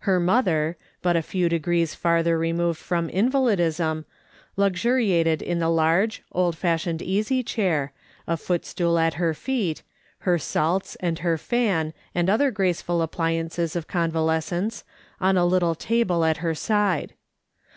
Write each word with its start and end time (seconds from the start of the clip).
Her 0.00 0.18
mother, 0.18 0.76
but 1.00 1.14
a 1.14 1.22
few 1.22 1.48
degrees 1.48 1.94
farther 1.94 2.36
removed 2.36 2.80
from 2.80 3.08
invalidism, 3.08 4.04
luxuriated 4.56 5.40
in 5.42 5.60
the 5.60 5.68
large, 5.68 6.24
old 6.32 6.58
fashioned 6.58 7.00
easy 7.00 7.44
chair, 7.44 7.92
a 8.26 8.36
footstool 8.36 8.98
at 8.98 9.14
her 9.14 9.32
feet, 9.32 9.84
her 10.26 10.40
salts, 10.40 10.96
and 10.98 11.20
her 11.20 11.38
fan, 11.38 11.94
and 12.16 12.28
other 12.28 12.50
graceful 12.50 13.00
appliances 13.00 13.76
of 13.76 13.86
convalescence 13.86 14.82
on 15.20 15.36
a 15.36 15.46
little 15.46 15.76
table 15.76 16.24
at 16.24 16.38
her 16.38 16.56
side. 16.56 17.14